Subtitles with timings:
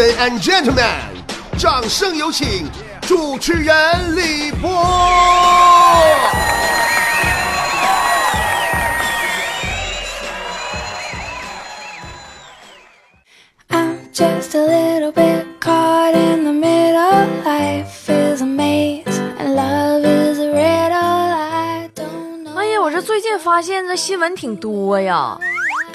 [0.00, 0.82] Ladies and gentlemen，
[1.58, 2.66] 掌声有请
[3.02, 4.70] 主持人李波。
[13.68, 17.26] I'm just a little bit caught in the middle.
[17.44, 19.04] Life is a maze
[19.38, 20.94] and love is a riddle.
[20.96, 22.56] I don't know.
[22.56, 25.38] 哎呀，我这最近发现这新闻挺多呀，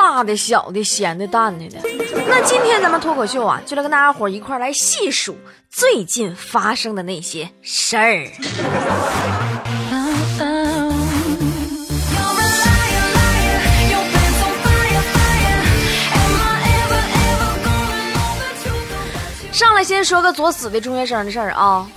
[0.06, 1.80] 大的、小的、咸的、淡的的。
[2.27, 5.36] 那今天咱们脱口秀啊，就来跟大家伙儿一块来细数
[5.72, 8.27] 最近发生的那些事儿。
[19.52, 21.88] 上来先说个作死的中学生的事儿啊，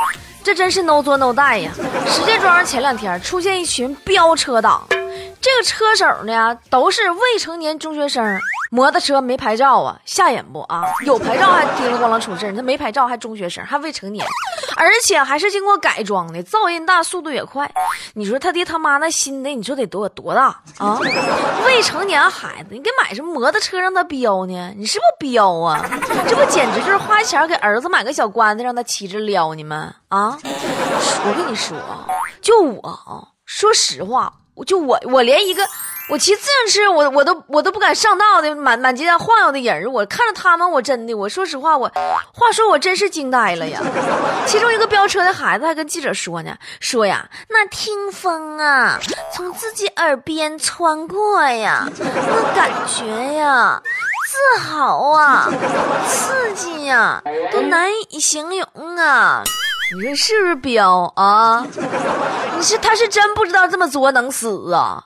[0.43, 1.71] 这真是 no 作 no 淡呀！
[2.07, 4.89] 石家庄前两天出现一群飙车党，
[5.41, 8.39] 这个车手呢都是未成年中学生，
[8.71, 10.83] 摩托车没牌照啊，吓人不啊？
[11.05, 14.27] 有牌照还叮了咣啷出事儿，那没牌照还中学生，还未成年，
[14.77, 17.71] 而且还是经过改装的，噪音大，速度也快。
[18.15, 20.47] 你说他爹他妈那心的，你说得多多大
[20.79, 20.99] 啊？
[21.65, 24.73] 未成年孩子，你给买什么摩托车让他飙呢？
[24.77, 25.89] 你是不是飙啊？
[26.29, 30.37] 这不简直就是花钱给儿子买个小棺材让他骑着撩你们啊！
[30.43, 31.77] 我跟你说，
[32.43, 34.33] 就我啊，说实话，
[34.65, 35.63] 就我我连一个
[36.09, 41.91] 我骑自行车我我都我都不敢上道的满满街上晃悠的人，我看着他们，我真的我说实话，我
[42.33, 43.81] 话说我真是惊呆了呀！
[44.47, 48.99] 其中一个飙车的孩子还跟记者说呢，说呀，那听风啊
[49.35, 53.83] 从自己耳边穿过呀，那感觉呀。
[54.31, 55.51] 自豪啊，
[56.07, 57.21] 刺激呀、
[57.51, 59.43] 都难以形容啊！
[59.97, 61.67] 你说是不是彪啊？
[62.59, 65.05] 你是他是真不知道这么作能死啊！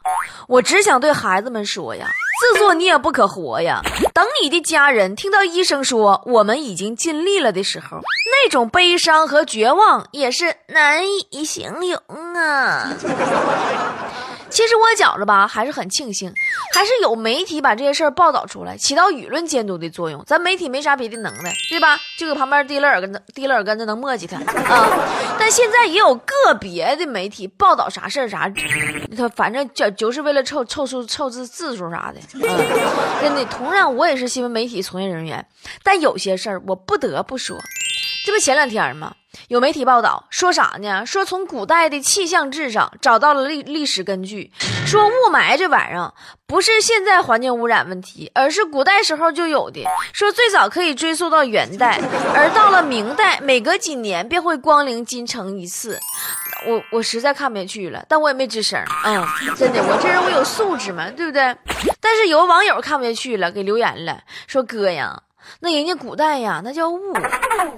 [0.49, 2.07] 我只想对孩子们说呀，
[2.41, 3.83] 自作孽不可活呀！
[4.15, 7.99] 等你的家人听到医生说我们已经尽力了的时候，
[8.33, 12.89] 那种悲伤和绝望也是难以形容啊！
[14.53, 16.33] 其实我觉着吧，还是很庆幸，
[16.75, 20.23] 还是有媒体把这些事儿报道出来，起到舆论监督的作用。
[20.27, 21.99] 咱媒体没啥别的能耐，对吧？
[22.19, 24.37] 就搁旁边提了耳根子，提了耳根子能磨叽他
[24.71, 24.89] 啊。
[25.39, 28.53] 但现在也有个别的媒体报道啥事儿啥，
[29.17, 32.21] 他反正就就是为了凑凑数凑字字数啥的。
[32.35, 32.43] 嗯，
[33.23, 35.45] 真的，同样我也是新闻媒体从业人员，
[35.83, 37.57] 但有些事儿我不得不说。
[38.25, 39.15] 这不前两天吗？
[39.49, 41.05] 有媒体报道说啥呢？
[41.05, 44.53] 说从古代的气象志上找到了历历史根据，
[44.87, 46.13] 说雾霾这玩意儿
[46.47, 49.85] 不是现在环境污染问题，而是古代时候就有的。
[50.13, 52.01] 说最早可以追溯到元代，
[52.35, 55.99] 而到了明代，每隔几年便会光临京城一次。
[56.67, 58.81] 我我实在看不下去了，但我也没吱声。
[59.05, 61.57] 嗯，真的，我这人我有素质嘛，对不对？
[62.01, 65.23] 但是有网友看不下去了，给留言了，说哥呀。
[65.61, 66.99] 那人家古代呀，那叫雾；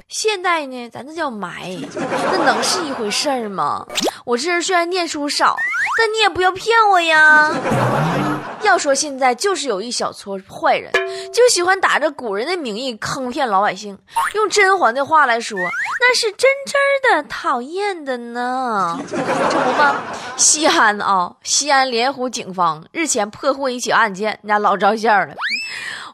[0.08, 1.86] 现代呢，咱这叫霾，
[2.32, 3.86] 那能是一回事儿吗？
[4.24, 5.56] 我这人虽然念书少，
[5.98, 7.54] 但你也不要骗我呀。
[8.62, 10.90] 要说现在就是有一小撮坏人，
[11.32, 13.98] 就喜欢打着古人的名义坑骗老百姓。
[14.34, 15.58] 用甄嬛的话来说，
[16.00, 18.98] 那是真真的讨厌的呢。
[19.10, 19.96] 这不吗，
[20.36, 25.34] 西安啊，西安莲湖警方日前破获一起案件，你家老照相了。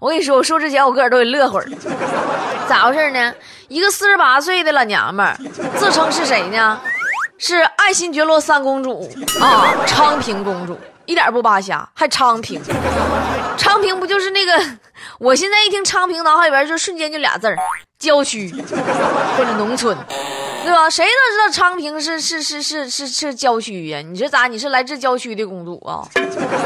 [0.01, 1.69] 我跟你说，我说之前我个人都得乐会儿。
[2.67, 3.35] 咋回事呢？
[3.69, 5.37] 一个四十八岁的老娘们儿，
[5.77, 6.81] 自称是谁呢？
[7.37, 12.61] 是爱新觉罗三公主啊，昌平公主，一点不扒瞎，还昌平。
[13.59, 14.59] 昌平不就是那个？
[15.19, 17.57] 我现在一听昌平，脑海里边就瞬间就俩字儿：
[17.99, 18.51] 郊区
[19.37, 19.95] 或者农村。
[20.71, 20.89] 对吧？
[20.89, 24.01] 谁都知道昌平是是是是是是郊区呀？
[24.03, 24.47] 你这咋？
[24.47, 26.07] 你是来自郊区的公主啊？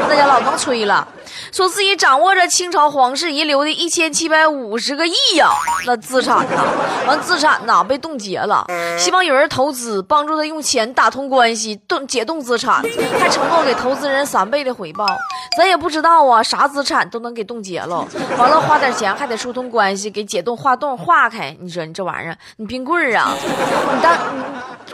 [0.07, 1.07] 那家老能吹了，
[1.51, 5.49] 说自己掌握着清朝皇室遗留的一千七百五十个亿呀，
[5.87, 6.63] 那资产呐，
[7.07, 8.63] 完资产呐被冻结了，
[8.95, 12.83] 希望有人投资，帮助他用钱打通关系，冻解冻资产，
[13.19, 15.07] 还承诺给投资人三倍的回报。
[15.57, 21.57] 咱也不知道啊，啥资产都能给冻结了，完了花点钱还得疏通关系，给解冻化冻化开。
[21.59, 23.35] 你说你这玩意儿，你冰棍儿啊？
[23.95, 24.19] 你当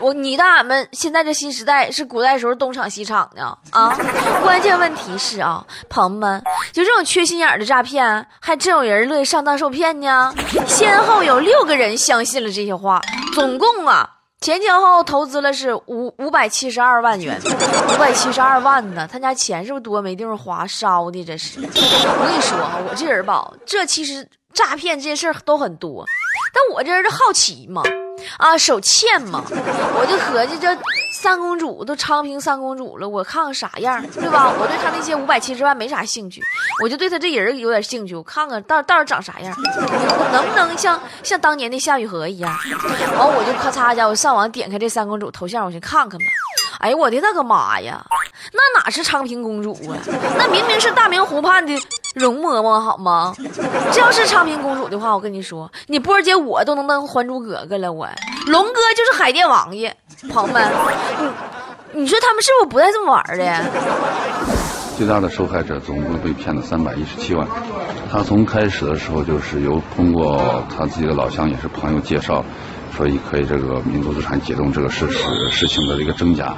[0.00, 3.96] 我你当俺们现在这新时代是古代时候东厂西厂呢啊？
[4.42, 10.32] 关键问题是啊，朋友们，就这种缺心眼的诈骗，还真有人乐意上当受骗呢。
[10.66, 13.00] 先后有六个人相信了这些话，
[13.34, 14.08] 总共啊。
[14.40, 17.40] 前前后后投资了是五五百七十二万元，
[17.94, 21.60] 五百七十二万呢，他家钱是不是多没地方花，烧的这是。
[21.60, 26.04] 我跟你说啊，我这人吧，这其实诈骗这些事儿都很多，
[26.54, 27.82] 但我这人就好奇嘛，
[28.36, 30.76] 啊，手欠嘛，我就合计这
[31.12, 34.52] 三公主都昌平三公主了，我看看啥样，对吧？
[34.58, 36.42] 我对她那些五百七十万没啥兴趣，
[36.82, 39.54] 我就对她这人有点兴趣，我看看到到底长啥样，
[40.32, 42.54] 能不能像像当年的夏雨荷一样？
[43.18, 46.26] 完我就咔嚓家，我上网点开这三公主头像，我去看看吧。
[46.80, 48.04] 哎呦我的那个妈呀，
[48.52, 49.96] 那哪是昌平公主啊？
[50.36, 51.72] 那明明是大明湖畔的
[52.14, 53.34] 容嬷嬷，好吗？
[53.92, 57.92] 这要是昌平公主的话，我跟你说，你波儿姐我都能当还珠格格了。
[57.92, 58.08] 我
[58.46, 59.94] 龙哥就是海淀王爷，
[60.30, 60.70] 朋友们，
[61.92, 63.64] 你你说他们是不是不带这么玩的？
[64.96, 67.46] 最大的受害者总共被骗了三百一十七万。
[68.10, 72.44] 他从开始的时候就是由通过他自己的老乡也是朋友介绍。
[72.94, 75.18] 所以可以这个民族资产解冻这个事实
[75.50, 76.54] 事情的一个真假，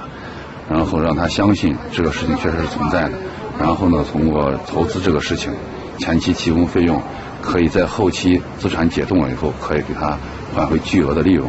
[0.68, 3.12] 然后让他相信这个事情确实是存在的，
[3.58, 5.52] 然后呢，通过投资这个事情，
[5.98, 7.00] 前期提供费用，
[7.40, 10.18] 可以在后期资产解冻了以后，可以给他
[10.54, 11.48] 返回巨额的利润。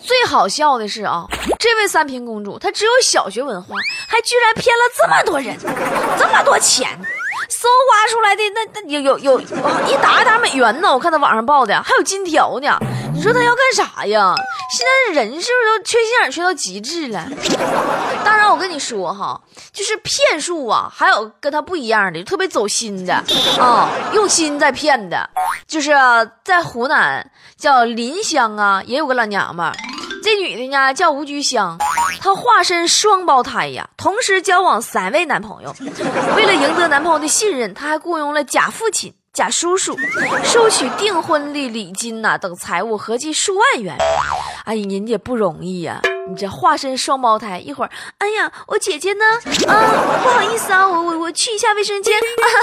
[0.00, 1.26] 最好笑的是啊，
[1.58, 3.74] 这位三平公主她只有小学文化，
[4.06, 5.56] 还居然骗了这么多人，
[6.18, 6.88] 这么多钱。
[7.48, 12.78] 搜刮出来的那那有有有一打一打美元呢，我看她网上报的，还有金条呢。
[13.16, 14.34] 你说他要干啥呀？
[14.76, 17.26] 现在人是不是都缺心眼缺到极致了？
[18.22, 19.40] 当然，我跟你说哈，
[19.72, 23.14] 就是骗术啊，还有跟他不一样的，特别走心的
[23.58, 25.30] 啊，用心在骗的，
[25.66, 25.92] 就是
[26.44, 29.72] 在湖南叫临湘啊，也有个老娘们。
[30.22, 31.78] 这女的呢叫吴菊香，
[32.20, 35.74] 她化身双胞胎呀，同时交往三位男朋友。
[36.36, 39.94] 为了赢得男朋友的信任，她还雇佣了假父亲、贾叔叔，
[40.42, 43.94] 收取订婚的礼金呐等财物，合计数万元。
[44.64, 46.00] 哎呀，人家不容易呀！
[46.30, 49.26] 你这化身双胞胎，一会儿，哎呀，我姐姐呢？
[49.68, 49.76] 啊，
[50.24, 52.14] 不好意思啊，我我我去一下卫生间。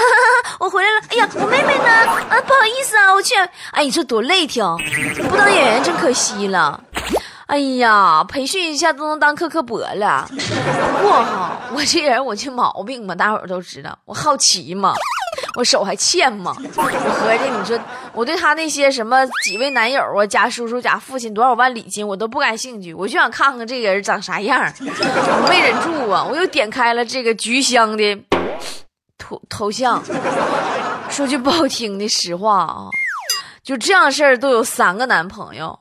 [0.58, 1.00] 我回来了。
[1.10, 1.84] 哎呀，我妹妹呢？
[2.28, 3.36] 啊，不好意思啊，我去。
[3.70, 4.64] 哎，你说多累挺，
[5.30, 6.82] 不当演员真可惜了。
[7.46, 10.28] 哎呀，培训一下都能当科科博了。
[10.28, 14.92] 不过哈，我这人我这毛病嘛，大伙儿都知道，我好奇嘛，
[15.56, 16.56] 我手还欠吗。
[16.76, 17.78] 我合计，你说
[18.12, 24.60] 我对他那些什么几位男友啊、家叔叔、家父亲多少万礼金，我都不感兴趣，我就想看看这个人长啥样。
[24.80, 28.18] 我没忍住啊，我又点开了这个菊香的
[29.16, 30.02] 头头像。
[31.10, 32.88] 说句不好听的实话啊，
[33.62, 35.78] 就这样事儿都有三个男朋友。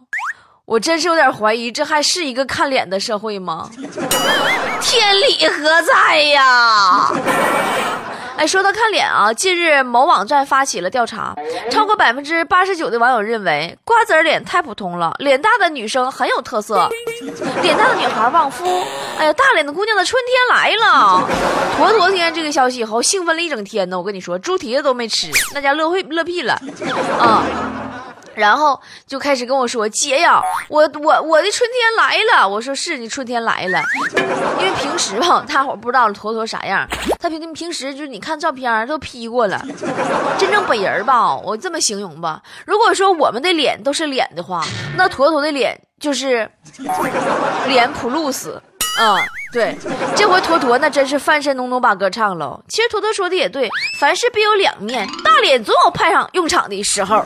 [0.66, 3.70] 我真是有点怀疑，这还是一个看脸的社会吗？
[4.82, 7.12] 天理何在呀？
[8.36, 11.36] 哎，说到看脸啊，近日某网站发起了调查，
[11.70, 16.90] 超过百分之八十九的网友认为瓜子脸太普通了，脸大的女生很有特色，
[17.62, 18.66] 脸大的女孩旺夫。
[19.18, 21.28] 哎呀，大脸的姑娘的春天来了！
[21.78, 23.98] 坨坨听见这个消息以后，兴奋了一整天呢。
[23.98, 26.60] 我跟你说，猪蹄子都没吃，那家乐会乐屁了
[27.20, 27.44] 啊！
[28.36, 33.82] 然后就开始跟我说：“姐呀，我我我的春天来了。”我说：“是你春天来了。”
[34.60, 36.88] 因为平时吧，大伙不知道坨坨啥样。
[37.20, 39.64] 他平平时就是你看照片都 P 过了，
[40.38, 42.42] 真正本人吧，我这么形容吧。
[42.66, 44.64] 如果说我们的脸都是脸的话，
[44.98, 46.50] 那坨坨的脸就是
[47.68, 48.62] 脸普鲁斯。
[49.00, 49.18] 嗯，
[49.52, 49.76] 对，
[50.16, 52.62] 这回坨坨那真是翻身农奴把歌唱了。
[52.68, 53.68] 其实坨坨说的也对，
[54.00, 57.26] 凡事必有两面，大脸总有派上用场的时候。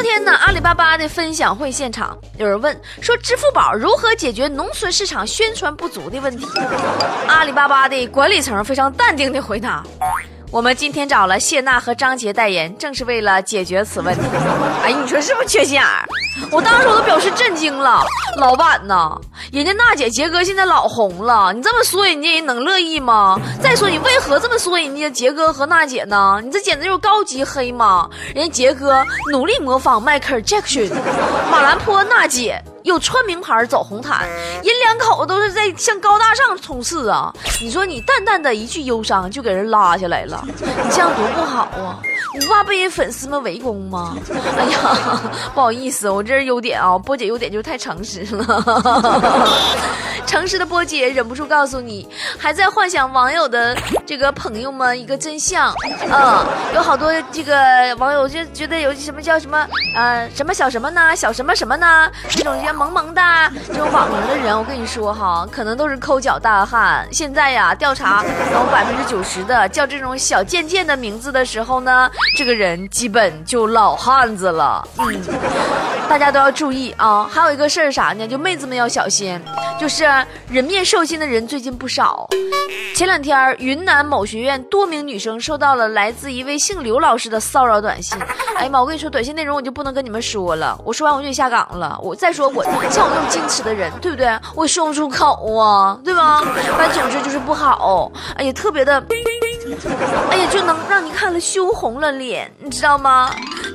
[0.00, 6.46] 昨天呢，阿里巴巴的分享会现场，有人问说，支付宝如何解决农村市场宣传不足的问题？
[7.28, 9.84] 阿里巴巴的管理层非常淡定的回答。
[10.52, 14.22] 我们今天找了谢娜和张杰代言，正是为了解决此问题。
[14.82, 16.04] 哎，你说是不是缺心眼儿？
[16.50, 18.04] 我当时我都表示震惊了，
[18.36, 19.16] 老板呐，
[19.52, 23.38] 人家娜姐杰哥现在老红了，你这么说人家人能乐意吗？
[23.62, 26.40] 再说你为何这么说人家杰哥和娜姐呢？
[26.42, 28.08] 你这简直就是高级黑吗？
[28.34, 30.90] 人家杰哥努力模仿迈克尔·杰克逊，
[31.48, 32.60] 马兰坡娜姐。
[32.82, 37.32] 又穿名牌走红毯，人两口子都是在向高大上冲刺啊！
[37.60, 42.00] 你说你淡淡的一句忧伤就给人拉下来了，你这样多不好啊！
[42.32, 44.16] 你不怕被人粉丝们围攻吗？
[44.56, 45.20] 哎呀，
[45.54, 49.50] 不好意思，我这是优点啊，波姐优点就是太诚实了。
[50.26, 52.08] 诚实的波姐忍不住告诉你，
[52.38, 55.74] 还在幻想网友的这个朋友们一个真相。
[56.08, 57.54] 嗯，有好多这个
[57.98, 63.22] 网友就觉得有什么叫什么呃什么小什么呢，小什么什么呢，这种叫萌萌的
[63.66, 67.06] 这种网名的人，我跟你说哈，可能都是抠脚大汉。
[67.12, 74.86] 现在呀，调查有百分之九十的叫这种小贱贱的名字的时候呢，这个人基本就老汉子了。
[74.98, 75.20] 嗯，
[76.08, 77.28] 大家都要注意啊。
[77.30, 78.26] 还有一个事儿啥呢？
[78.26, 79.40] 就妹子们要小心，
[79.78, 80.04] 就是
[80.48, 82.28] 人面兽心的人最近不少。
[82.94, 88.18] 前两天，云南某学院多名女生收到了来自一位姓刘老师的骚扰短信。
[88.56, 88.80] 哎呀妈！
[88.80, 91.98] 我跟你说，短信内容我就不能跟你们说了，我说完我就得下岗了。
[92.02, 92.59] 我再说我
[92.90, 94.38] 像我这种矜持的人，对不对？
[94.54, 96.40] 我说不出口啊，对吧？
[96.76, 98.10] 反正总之就是不好。
[98.36, 99.02] 哎呀，特别的。
[100.30, 103.30] 哎呀，就能让你看了羞红了脸，你知道吗？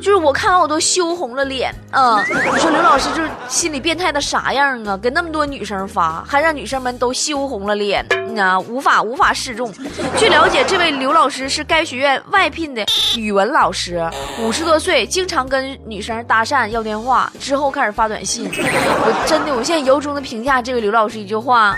[0.06, 2.24] 就是我看完我都羞红了脸嗯！
[2.54, 4.96] 你说刘老师就是心理变态的啥样啊？
[4.96, 8.06] 给那么多女生发，还让女生们都羞红了脸，
[8.40, 9.74] 啊，无法无法示众。
[10.16, 12.86] 据了解，这位刘老师是该学院外聘的
[13.18, 14.08] 语文老师，
[14.44, 18.48] 五十多岁，经常跟女生搭讪要电话，之后开始发短信。
[18.48, 21.76] 我真的，我现在由衷的评价这位刘老师一句话。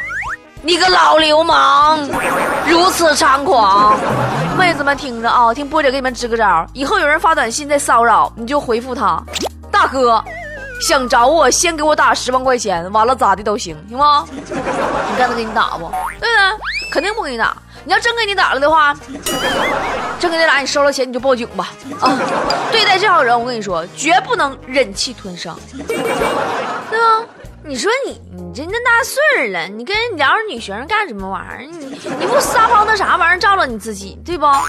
[0.67, 1.97] 你个老流氓，
[2.67, 3.97] 如此猖狂！
[4.59, 9.17] 妹子们听着啊，听波姐给你们支个招：以后有人发短信在骚扰，你就回复他，
[9.71, 10.21] 大哥，
[10.81, 14.25] 想找我先给我打十万块钱，完了咋的都行，行吗？
[14.29, 15.89] 你看他给你打不？
[16.19, 16.91] 对不对？
[16.91, 17.55] 肯定不给你打。
[17.86, 18.93] 你要真给你打了的话，
[20.19, 21.69] 真给你打，你收了钱你就报警吧。
[22.01, 22.12] 啊，
[22.74, 27.24] 对待这样人，我跟你说，绝不能忍气吞声，对吧？
[27.67, 31.65] 你说你你这那大岁儿了，你跟人聊着女学生干什么玩意儿？
[31.69, 34.45] 你你不撒泡那啥玩意儿照照你自己，对不？
[34.45, 34.63] 啊，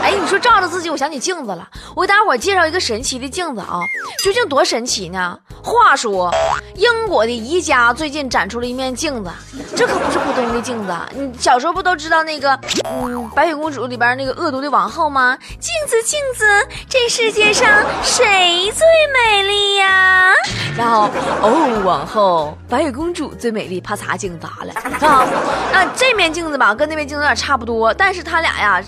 [0.00, 1.68] 哎，你说照照自己，我想起镜子了。
[1.96, 3.80] 我给大伙介绍一个神奇的镜子啊，
[4.22, 5.36] 究竟多神奇呢？
[5.60, 6.32] 话说，
[6.76, 9.30] 英国的宜家最近展出了一面镜子，
[9.74, 10.96] 这可不是普通的镜子。
[11.16, 15.36] 你小时候不都知道那个嗯白雪公主里边那个恶毒的王后吗？
[15.58, 16.46] 镜子镜子，
[16.88, 17.68] 这世界上
[18.04, 20.32] 谁最美丽呀？
[20.76, 21.10] 然后
[21.42, 21.84] 哦。
[21.88, 25.26] 往后，白雪公主最美丽，啪嚓镜砸了啊！
[25.72, 28.82] 那这面镜子吧，跟那面镜子有点差不多，但是它俩呀，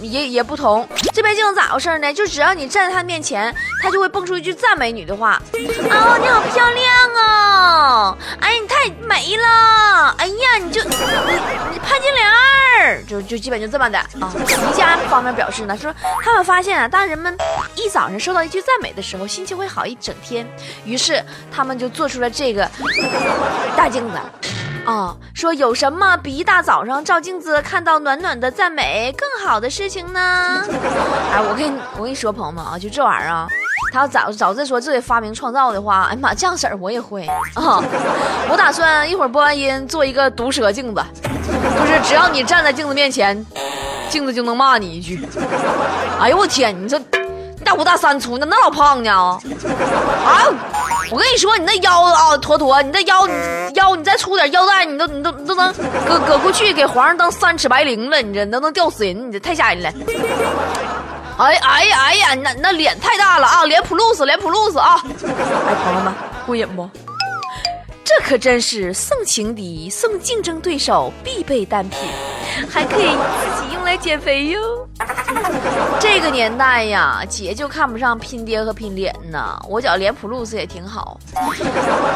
[0.00, 0.88] 也也不同。
[1.12, 2.10] 这面镜子咋回事呢？
[2.14, 5.38] 就只要你站在它面前，它就会蹦出一句赞美你的话。
[5.52, 8.16] 哦，你好漂亮哦！
[8.40, 10.14] 哎，你太美了！
[10.16, 14.32] 哎呀，你就你你潘金莲儿，就就基本就这么的啊。
[14.34, 15.94] 宜家方面表示呢，说
[16.24, 17.36] 他们发现啊，当人们
[17.80, 20.46] 一早上收到一句赞美的时候，心情会好一整天。
[20.84, 22.30] 于是他们就做出了。
[22.30, 22.70] 这个
[23.76, 24.16] 大镜子，
[24.86, 30.20] 啊，说有什么比一大早上照镜子看到暖暖的赞美更好的事情呢？
[31.34, 33.48] 哎，我跟你我跟你说，朋友们啊，就这玩意儿啊，
[33.92, 37.82] 他要早早这说这得发明创造的话，哎呀妈，这样式儿我也会啊！
[38.48, 43.44] 我打算一会儿播完音做一个毒舌镜子，就是只要你站在镜子面前，
[44.08, 45.20] 镜子就能骂你一句。
[46.20, 46.98] 哎呦我天，你这
[47.60, 49.12] 你大五大三粗，的那老胖呢？
[49.12, 49.38] 啊！
[51.10, 53.28] 我跟你说，你那腰啊，坨坨，你那腰
[53.74, 55.70] 腰，你再粗点腰带，你都你都你都能
[56.08, 59.92] 搁搁过去给皇上当三尺白绫了，你这都能吊死人，你这太吓人了。
[61.36, 65.02] 哎哎呀哎呀，那那脸太大了啊，脸普鲁斯，脸普鲁斯啊！
[65.04, 66.14] 哎，朋友们，
[66.46, 66.88] 过瘾不？
[68.10, 71.96] 这可真是送情敌、送竞争对手必备单品，
[72.68, 74.58] 还可以自己用来减肥哟。
[76.00, 79.56] 这个年代呀，姐就看不上拼爹和拼脸呢。
[79.68, 81.20] 我觉脸普鲁斯也挺好，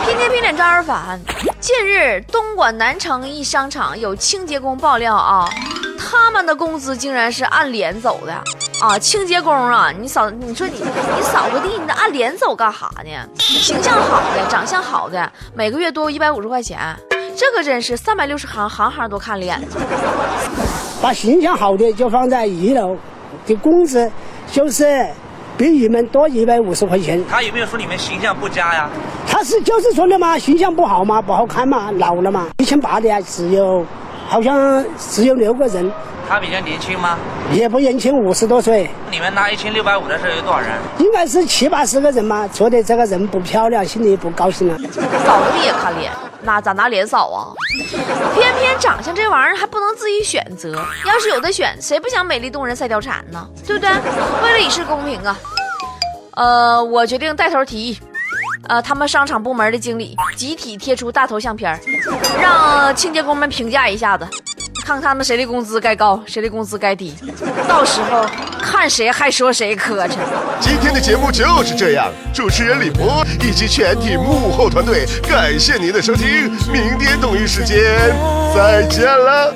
[0.05, 1.21] 拼爹拼脸招人烦。
[1.61, 5.49] 近日，东莞南城一商场有清洁工爆料啊，
[5.97, 8.43] 他们的工资竟然是按脸走的。
[8.85, 13.11] 啊，清洁工啊，你扫，你说你你扫个地，你按脸走干哈呢？
[13.39, 16.79] 形象好的，长相好的，每个月多一百五十块钱，
[17.35, 19.59] 这可真是三百六十行，行行都看脸。
[21.01, 22.95] 把形象好的就放在一楼，
[23.47, 24.11] 的工资
[24.53, 25.09] 就是
[25.57, 27.25] 比你们多一百五十块钱。
[27.27, 28.91] 他有没有说你们形象不佳呀？
[29.27, 32.49] 他是就是说的嘛，形象不好嘛，不好看嘛，老了嘛。
[32.59, 33.83] 一千八的只有，
[34.29, 35.91] 好像只有六个人。
[36.29, 37.19] 他比较年轻吗？
[37.53, 38.91] 也不年轻，五十多岁。
[39.11, 40.71] 你们拿一千六百五的时候有多少人？
[40.99, 42.49] 应该是七八十个人嘛。
[42.49, 44.79] 觉得这个人不漂亮，心里不高兴了。
[45.25, 46.13] 扫个地也看脸，
[46.43, 47.53] 那咋拿脸扫啊？
[48.35, 50.75] 偏偏长相这玩意儿还不能自己选择，
[51.07, 53.47] 要是有的选，谁不想美丽动人赛貂蝉呢？
[53.67, 53.91] 对不对？
[54.43, 55.37] 为了以示公平啊，
[56.37, 57.99] 呃，我决定带头提议，
[58.69, 61.79] 呃，他们商场部门的经理集体贴出大头相片
[62.41, 64.27] 让清洁工们评价一下子。
[64.85, 67.15] 看他们谁的工资该高，谁的工资该低，
[67.67, 68.27] 到时候
[68.61, 70.11] 看谁还说谁磕碜。
[70.61, 77.79] 今天的节目就是这样，主持人李博以及全体幕后团队，感谢您的收听，明天同一时间
[78.55, 79.55] 再见了。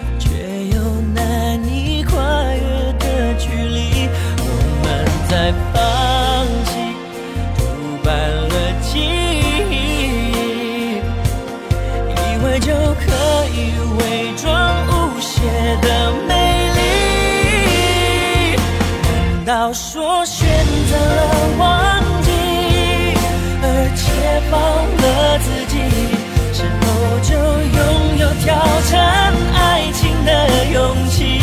[28.40, 28.54] 挑
[28.90, 29.58] 战爱
[29.92, 30.30] 情的
[30.72, 30.76] 勇
[31.08, 31.40] 气。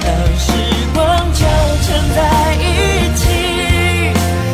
[0.00, 0.46] 当时
[0.94, 1.00] 光
[1.32, 1.40] 交
[1.82, 2.18] 缠在
[2.54, 2.60] 一
[3.14, 3.22] 起，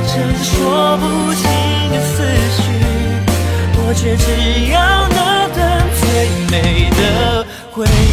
[0.07, 0.51] 真说
[0.99, 1.43] 不清
[1.93, 2.15] 的思
[2.57, 2.61] 绪，
[3.77, 4.27] 我却只
[4.73, 4.77] 要
[5.09, 5.19] 那
[5.55, 5.59] 段
[6.01, 6.03] 最
[6.51, 6.55] 美
[6.91, 7.01] 的
[7.71, 8.08] 回忆。